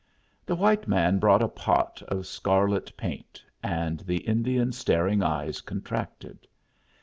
The 0.47 0.55
white 0.55 0.87
man 0.87 1.19
brought 1.19 1.43
a 1.43 1.47
pot 1.47 2.01
of 2.07 2.25
scarlet 2.25 2.91
paint, 2.97 3.43
and 3.61 3.99
the 3.99 4.17
Indian's 4.25 4.79
staring 4.79 5.21
eyes 5.21 5.61
contracted. 5.61 6.47